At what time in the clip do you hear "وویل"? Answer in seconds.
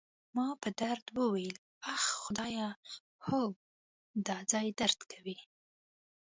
1.19-1.57